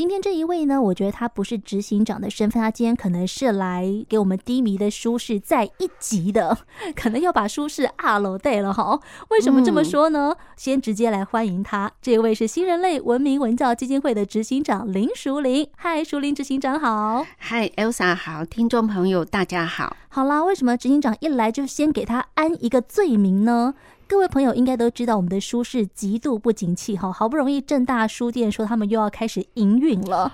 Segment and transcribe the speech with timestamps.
[0.00, 6.56] 今天这一位呢，我觉得他不是执行长的身份，他今天可能是来给我们低迷的舒适再一级的，
[6.96, 8.98] 可能要把舒适二楼带了哈。
[9.28, 10.34] 为什么这么说呢？
[10.34, 15.68] 嗯、先直接来欢迎他，这位是新人类文明文教基金会的执行长林淑玲。
[15.76, 17.26] 嗨，淑玲执行长好。
[17.36, 19.94] 嗨，Elsa 好，听众朋友大家好。
[20.08, 23.74] 好啦，为什么执行长一来就先给他安一个罪名呢？
[24.10, 30.32] 各位朋友应该都知道，我们的书市极度不景气哈，好不容易正大书店说他们又要开始营运了，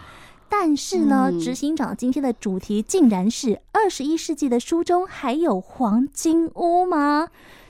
[0.49, 7.29] 但是呢，执行长今天的主题竟然是二十一世纪的书中还有黄金屋吗？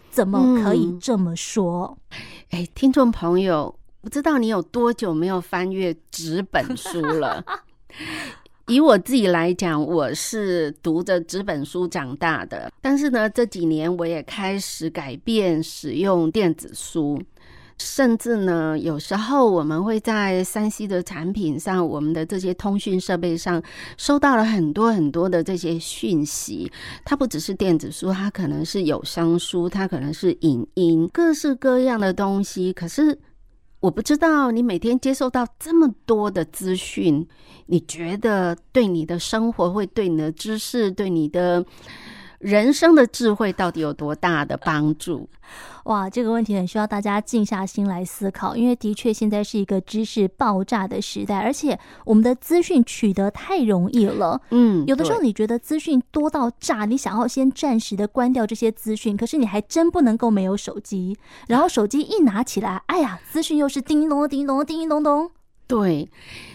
[0.09, 1.99] 怎么可以这么说？
[2.51, 7.45] 哎，听众朋友，不知道你有多久没有翻阅纸本书了？
[8.69, 12.71] 以我自己来讲，我是读着纸本书长大的。
[12.81, 17.23] 但是呢，这几年我也开始改变使用电子书，
[17.79, 23.63] 甚至呢，有时候我们会在 3C 的产品上，我们的这些通讯设备上，
[23.97, 26.69] 收到了很多很多的这些讯息。
[27.05, 32.73] 它不只是电子书，它可能是有声书，它可能是影音，各式各样的东西。
[32.73, 33.17] 可是，
[33.81, 37.27] 我不知道你每天接受到这么多的资讯，
[37.67, 41.65] 你觉得对你的生活，会对你的知识，对你的
[42.39, 45.29] 人生的智慧到底有多大的帮助？
[45.85, 54.41] 哇，这个问题很需要大家静下心来思考，因为的确现在是一个知识爆炸的时代，而且我们的资讯取得太容易了。
[54.51, 65.31] 嗯，有的时候你觉得资讯多到炸，你想要先暂时的关掉这些资讯，可是你还真不能够没有手机，然后手机一拿起来，哎呀，资讯又是叮咚叮咚叮咚咚。
[65.67, 66.09] 对，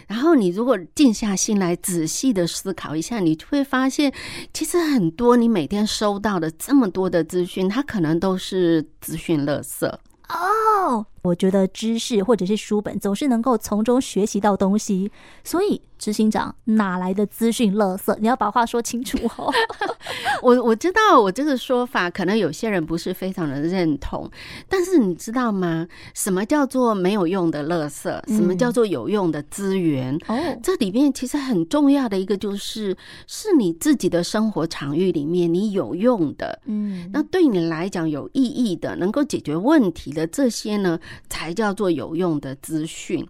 [0.08, 4.14] 然后你如果静下心来仔细的思考一下，你就会发现，
[4.54, 9.86] 其实很多你每天收到的这么多的资讯，它可能都是资讯垃圾
[10.30, 11.06] 哦。
[11.22, 15.12] 我觉得知识或者是书本总是能够从中学习到东西，
[15.44, 18.16] 所以执行长哪来的资讯垃圾？
[18.20, 19.54] 你要把话说清楚哦。
[20.42, 24.30] 我我知道我这个说法可能有些人不是非常的认同，
[24.68, 25.88] 但是你知道吗？
[26.16, 28.36] 什么叫做没有用的垃圾？
[28.36, 30.16] 什么叫做有用的资源？
[30.28, 41.00] 哦、嗯，这里面其实很重要的一个就是，是你自己的生活场域里面你有用的，嗯，那对你来讲有意义的、能够解决问题的这些呢，
[41.30, 43.28] 才叫做有用的资讯。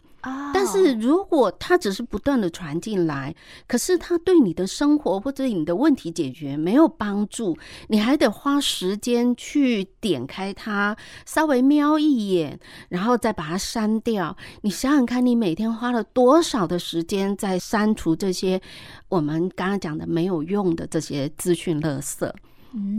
[0.54, 3.34] 但是如果它只是不断的传进来，
[3.68, 12.60] 可是它对你的生活或者你的问题解决没有帮助，你还得花时间去点开它，稍微瞄一眼，
[12.90, 14.38] 然后再把它删掉。
[14.62, 18.62] 你想想看，你每天花了多少的时间在删除这些
[19.10, 22.32] 我们刚刚讲的没有用的这些资讯垃圾？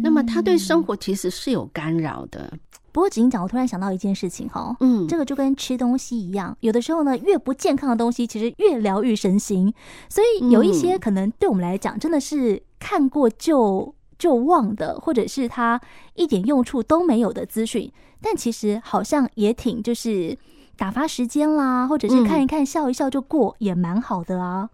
[0.02, 2.52] 那么它对生活其实是有干扰的。
[2.92, 9.72] 不过，执行长，我突然想到一件事情哈，嗯，这个就跟吃东西一样，有的时候呢，越不健康的东西，其实越疗愈身心。
[10.10, 15.80] 所以有一些可能对我们来讲，真的是看过就就忘的，或者是它
[16.14, 20.36] 一点用处都没有的资讯，但其实好像也挺就是
[20.76, 24.68] 打发时间啦，或者是看一看笑一笑就过，也蛮好的啊。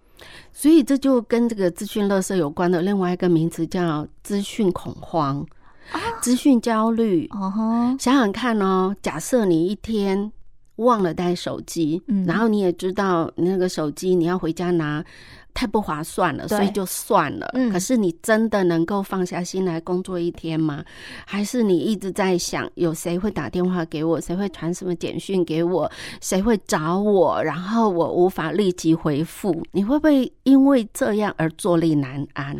[0.52, 5.46] 所以这就跟这个资讯垃圾有关的另外一个名词叫资讯恐慌。
[6.20, 7.62] 资讯焦虑，哦吼，
[7.98, 10.30] 想想看哦，假设你一天
[10.76, 15.04] 忘了带手机，嗯，然后你也知道那个手机你要回家拿，
[15.54, 17.48] 太不划算了，所以就算了。
[17.54, 20.84] 嗯，可是你真的能够放下心来工作一天吗？
[21.24, 25.90] 还是你一直在想，有谁会打电话给我，谁会传什么简讯给我，
[26.20, 29.62] 谁会找我，然后我无法立即回复？
[29.72, 32.56] 你会不会因为这样而坐立难安？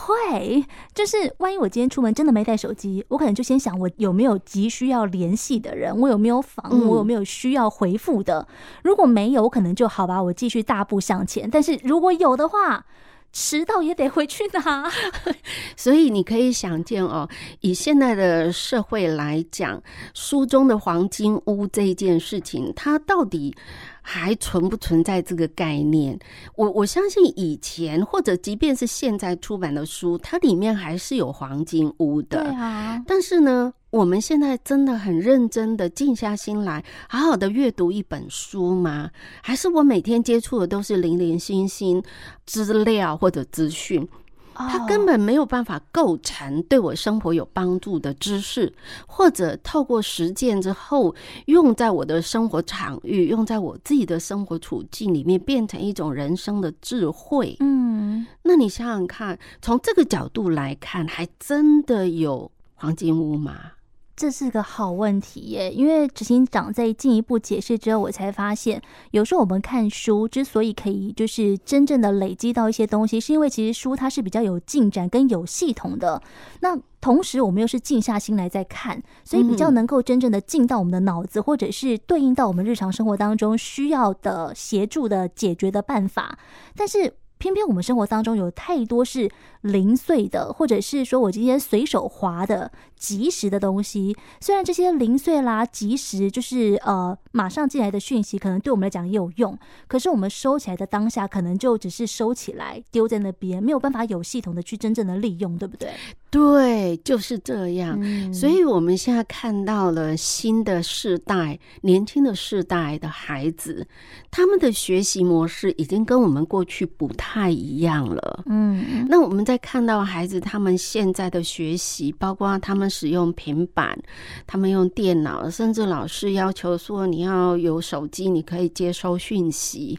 [0.00, 8.46] 会，就是万一我今天出门真的没带手机，我可能就先想我有没有急需要联系的人，我有没有房，我有没有需要回复的。
[8.82, 11.48] 如果没有，我可能就好吧，我继续大步向前。
[11.50, 12.84] 但是如果有的话，
[13.32, 14.90] 迟到也得回去拿。
[15.76, 17.28] 所以你可以想见哦，
[17.60, 19.82] 以现在的社会来讲，
[20.14, 23.54] 书中的黄金屋这一件事情，它到底
[24.02, 26.18] 还存不存在这个概念？
[26.56, 32.42] 我我相信以前或者即便是现在出版的书，它里面还是有黄金屋的。
[32.42, 33.02] 对啊。
[33.06, 39.10] 但是呢，我们现在真的很认真的静下心来，好好的阅读一本书吗？
[39.42, 42.00] 还是我每天接触的都是零零星星
[42.46, 44.08] 资料或者资讯？
[44.54, 48.70] 它根本没有办法构成对我生活有帮助的知识，
[49.06, 51.14] 或者透过实践之后
[51.46, 57.56] 用在我的生活场域，用在我自己的生活处境里面，变成一种人生的智慧。
[57.60, 63.72] 嗯，那你想想看，从这个角度来看，还真的有黄金屋吗？
[64.20, 68.82] 这是个好问题耶，因为执行长在进一步解释之后，我才发现，
[69.12, 76.22] 有时候我们看书之所以可以就是真正的累积到一些东西，是因为其实书它是比较有进展跟有系统的。
[76.60, 86.38] 那同时我们又是静下心来在看，所以比较能够真正的进到我们的脑子，或者是对应到我们日常生活当中需要的协助的解决的办法。
[86.76, 89.28] 但是偏偏我们生活当中有太多是
[89.62, 92.70] 零碎的，或者是说我今天随手划的。
[93.00, 99.58] 即时的东西，虽然这些零碎啦、即时就是呃马上进来的讯息，可能对我们来讲也有用，
[99.88, 105.94] 可是我们收起来的当下，可能就只是收起来丢在那边，没有办法有系统的去真正的利用，对不对？
[106.30, 107.98] 对，就是这样。
[108.00, 113.84] 嗯、所以我们现在看到了新的世代、年轻的世代的孩子，
[114.30, 118.44] 他们的学习模式已经跟我们过去不太一样了。
[118.46, 122.88] 嗯，那我们在看到孩子他们现在的学习，包括他们。
[123.00, 123.98] 使用平板，
[124.46, 129.98] 他们用电脑，甚至老师要求说你要有手机，你可以接收讯息。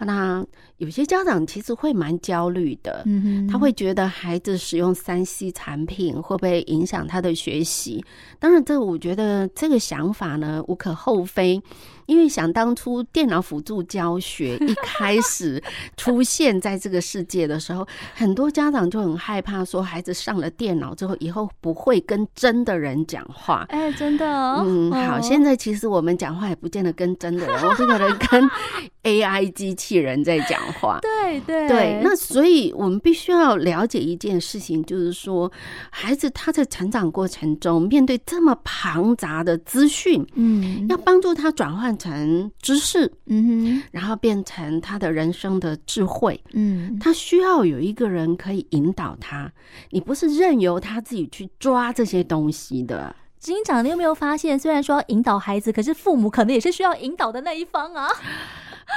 [0.00, 0.44] 那
[0.78, 3.04] 有些家长其实会蛮焦虑的，
[3.50, 8.04] 他会觉得孩子使用三 C 产品会不会影响他的学习？
[8.38, 11.60] 当然，这我觉得这个想法呢无可厚非。
[12.08, 15.62] 因为想当初电脑辅助教学 一开始
[15.96, 23.66] 出现在这个世界的时候，很多家长就很害怕，说孩子上了电脑之后，以后不会跟真的人讲话。
[23.68, 24.26] 哎，真的。
[24.64, 28.50] 嗯，好，现在其实我们讲话也不见得跟真的人，我们可能跟
[29.04, 30.98] AI 机器人在讲话。
[31.02, 32.00] 对对对。
[32.02, 35.52] 那所以我们必须要了解一件事情，就是说，
[35.90, 49.50] 孩子他在成长过程中面对这么庞杂的资讯，嗯，要帮助他转换成知识，嗯哼，然后变成他的人生的智慧，嗯，他需要有一个人可以引导他，
[49.90, 53.14] 你不是任由他自己去抓这些东西的。
[53.40, 58.08] 执行长，你有没有发现，虽然说要引导孩子，可是父母可能也是需要引导的那一方啊？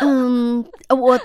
[0.02, 1.20] 嗯，我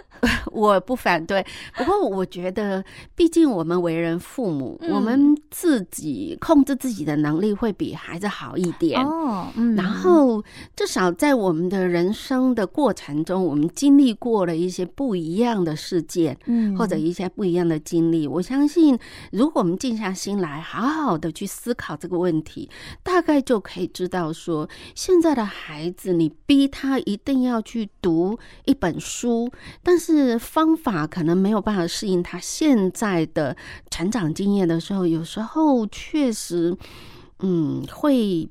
[0.56, 1.44] 我不反对，
[1.76, 2.82] 不过我觉得，
[3.14, 9.49] 毕竟我们为人父母，嗯、我们自己控制自己的能力会比孩子好一点哦。
[9.56, 10.43] 嗯，然后
[10.75, 18.26] 至少在我们的人生的过程中，我们经历过了一些不一样的事件，嗯，或者一些不一样的经历。
[18.26, 18.99] 我相信，
[19.32, 22.70] 如果我们静下心来，好好的去思考这个问题，
[23.02, 28.38] 大概就可以知道说，现在的孩子，你逼他一定要去读。
[28.64, 29.50] 一本书，
[29.82, 33.56] 但是方法可能没有办法适应他现在的
[33.90, 36.76] 成长经验的时候，有时候确实，
[37.40, 38.48] 嗯，会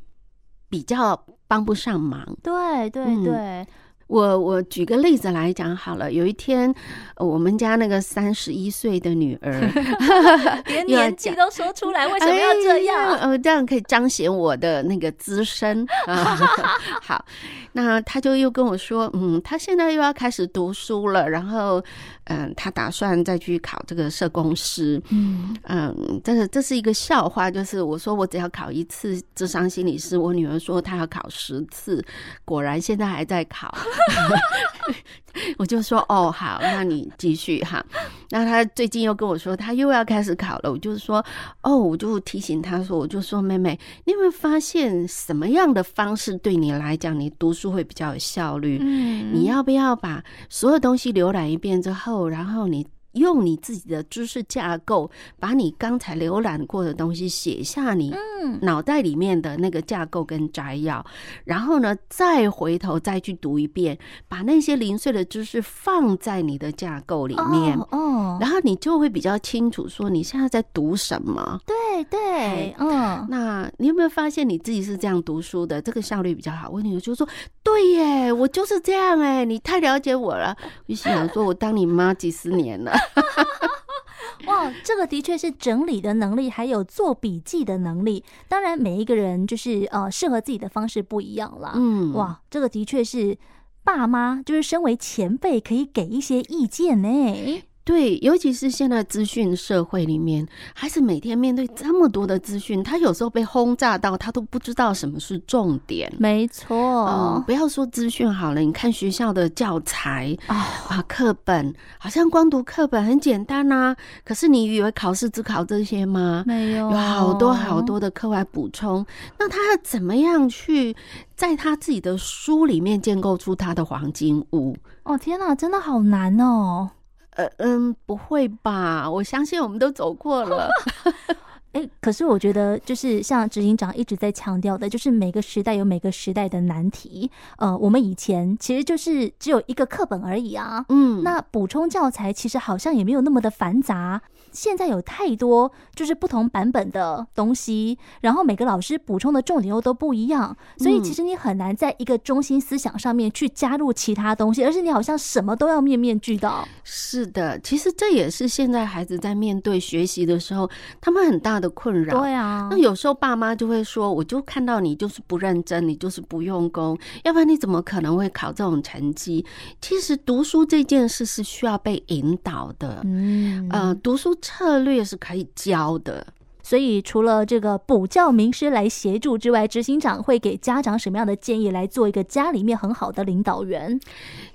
[0.69, 2.37] 比较帮不上忙。
[2.43, 3.33] 对对对。
[3.33, 3.67] 嗯
[4.07, 6.73] 我我举个例子来讲好了，有一天，
[7.17, 9.51] 我们家那个三十一岁的女儿
[10.67, 13.17] 连年纪都说出来，为什么要这样？
[13.17, 16.37] 呃，这样可以彰显我的那个资深啊。
[17.01, 17.25] 好，
[17.73, 21.83] 那他就又跟我说，嗯，他现在又要开始读书了，然后。
[22.27, 24.99] 嗯，他打算再去考这个社工师。
[25.11, 32.03] 嗯嗯，这是这是一个笑话，就是我说我只要考一次智商心理师，我女儿说她要考十次，
[32.43, 33.71] 果然现在还在考。
[35.57, 37.85] 我就说哦好，那你继续哈。
[38.29, 41.23] 那他最近又跟我说他又要开始考了，我就说
[41.61, 48.79] 哦，我就提醒他说，我就说妹妹，你有没有发现什么样的方式对你来讲，你读书会比较有效率？
[48.81, 52.27] 嗯，你要不要把所有东西浏览一遍之后？
[52.27, 58.13] 然后你用你自己的知识架构，把你刚才浏览过的东西写下，你
[58.61, 61.05] 脑袋里面的那个架构跟摘要，
[61.43, 71.59] 然后呢，再回头再去读一遍，把那些零碎的知识放在你的架构里面，哦，然后你就会比较清楚说你现在在读什么。
[71.65, 75.81] 对对，嗯，那你有没有发现你自己是这样读书的？
[75.81, 76.69] 这个效率比较好。
[76.69, 77.27] 我女儿就说
[77.63, 80.55] ：“对耶，我就是这样哎，你太了解我了。”
[80.87, 82.91] 我想说，我当你妈几十年了。
[84.47, 88.23] 哇，这个的确是整理的能力，还有做笔记的能力。
[88.47, 91.73] 当然，每一个人就是呃，适合自己的方式不一样啦。
[91.75, 93.37] 嗯，哇，这个的确是
[93.83, 97.63] 爸妈，就是身为前辈，可以给一些意见呢。
[97.85, 106.11] 对，尤其是现在资讯社会里面，孩子每天面对这么多的资讯，他有时候被轰炸到，他都不知道什么是重点。
[106.17, 106.75] 没错，
[107.05, 113.95] 嗯，不要说资讯好了，你看学校的教材啊，课本，好像光读课本很简单啊。
[114.23, 116.43] 可是你以为考试只考这些吗？
[116.47, 119.05] 没有，有好多好多的课外补充。
[119.37, 120.95] 那他要怎么样去
[121.35, 124.75] 在他自己的书里面建构出他的黄金屋？
[125.03, 126.89] 哦，天哪，真的好难哦。
[127.35, 129.09] 呃嗯，不会吧？
[129.09, 130.69] 我相信我们都走过了。
[131.75, 137.29] 哎，可是我觉得，就是像执行长一直在强调的，就是每个时代有每个时代的难题。
[137.57, 140.85] 呃，我们以前其实就是只有一个课本而已啊。
[140.87, 144.21] 嗯，那补充教材其实好像也没有那么的繁杂。
[144.53, 156.65] 现在有太多就是不同版本的东西，然后每个老师补充的重点又都不一样，所以其实你很难在一个中心思想上面去加入其他东西，而是你好像什么都要面面俱到。
[156.85, 160.69] 是的，其实这也是现在孩子在面对学习的时候，
[161.01, 162.19] 他们很大的困扰。
[162.19, 169.45] 对啊，那有时候爸妈就会说：“我就看到你就是不认真，你就是不用功，要不然你怎么可能会考这种成绩？”
[169.81, 173.01] 其实读书这件事是需要被引导的。
[173.03, 174.33] 嗯，呃，读书。
[174.41, 176.27] 策略是可以教的，
[176.61, 183.99] 所以除了这个补教名师来协助之外，执行长会给家长什么样的建议来做一个家里面很好的领导员？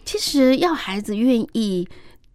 [0.05, 1.89] 其实要孩子愿意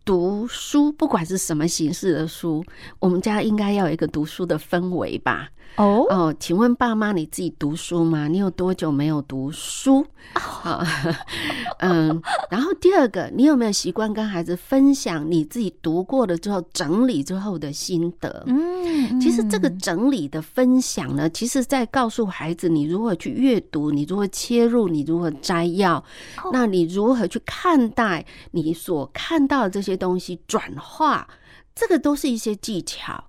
[0.05, 2.63] 读书，不管是什么形式的书，
[2.99, 5.49] 我们家应该要有一个读书的氛围吧。
[5.77, 8.27] 哦哦，请问爸妈你自己读书吗？
[8.29, 10.05] 你有多久没有读书？
[10.33, 10.81] 好，
[11.79, 18.43] 嗯，然后第二个，你有没有习惯跟孩子分享你自己读过了之后整理之后的心得？
[18.47, 26.01] 嗯，其实这个整理的分享呢，其实在告诉孩子你如何去阅读，你如何切入，你如何摘要，
[26.53, 31.27] 那你如何去看待你所看到的这些东西转化，
[31.75, 33.21] 这个都是一些技巧。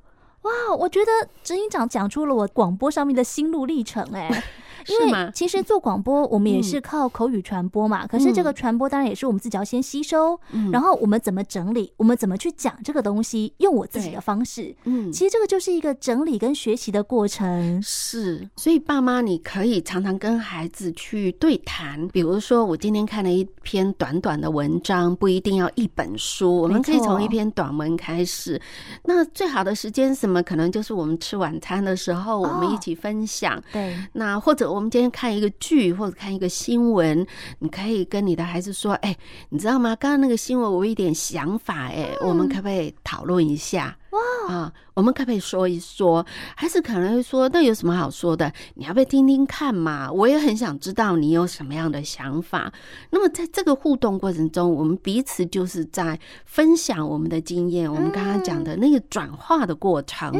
[0.47, 4.45] 哇，我觉得执行长讲出了我广播上面的心路历程，哎。
[4.89, 8.07] 因为其实做广播，我们也是靠口语传播嘛。
[8.07, 10.39] 可是这个传播当然也是我们自己要先吸收，
[10.71, 14.75] 然后我们怎么整理，我们怎么去讲这个东西，用我自己的方式。
[14.85, 17.81] 嗯，其实这个就是一个整理跟学习的过程。
[17.83, 22.07] 是，所以爸妈你可以常常跟孩子去对谈。
[22.09, 28.61] 比如说，我今天看了一篇短短的文章，不一定要一本书，我们可以从一篇短文开始。
[29.05, 30.43] 那最好的时间什么？
[30.43, 33.63] 可能就是我们吃晚餐的时候，我们一起分享。
[33.73, 34.66] 对，那或者。
[34.67, 37.27] 我们今天看一个剧或者看一个新闻，
[37.59, 39.17] 你可以跟你的孩子说：“哎，
[39.49, 39.97] 你知道吗？
[39.97, 44.73] 刚刚那个新闻我有一点想法，哎，我们可不可以讨论一下？”哇啊！
[44.95, 46.25] 我们可不可以说一说？
[46.57, 48.51] 孩子可能会说：“那有什么好说的？
[48.75, 50.11] 你要不要听听看嘛？
[50.11, 52.73] 我也很想知道你有什么样的想法。”
[53.11, 57.93] 那么在这个互动过程中，我们彼此就是在分享我们的经验。
[57.93, 60.33] 我们刚刚讲的那个转化的过程、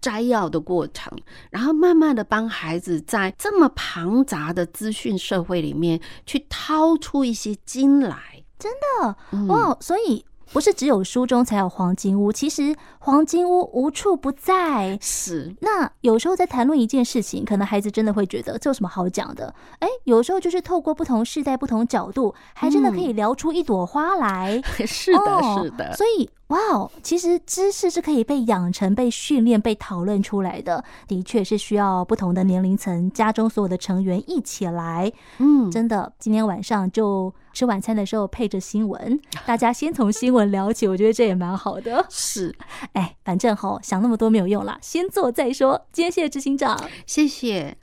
[0.00, 1.10] 摘要的过程，
[1.50, 8.44] 然后慢慢的帮孩子在这么庞杂的资讯社会里面去掏出一些金来。
[8.58, 8.70] 真
[9.00, 9.76] 的哇！
[9.80, 10.24] 所以。
[10.52, 14.98] 不是只有书中才有黄金屋，其实黄金屋无处不在。
[15.00, 19.54] 是，那有时候在谈论一件事情，可能孩子真的会觉得这有什么好讲的？
[19.78, 24.60] 哎，有时候就是透过不同世代、不同角度，还真的可以聊出一朵花来。
[24.78, 25.92] 嗯、 是的，哦、是的。
[25.94, 26.28] 所以。
[26.52, 35.10] 哇哦，其实知识是可以被养成、被训练、被讨论出来的，的确是需要不同的年龄层、家中所有的成员一起来。
[35.38, 42.04] 嗯，真的，今天晚上就吃晚餐的时候配着新闻， 大家先从新闻聊起，我觉得这也蛮好的。
[42.10, 42.54] 是，
[42.92, 45.86] 哎，反正吼想那么多没有用啦，先做再说。
[45.90, 47.78] 今天谢谢执行长，谢谢。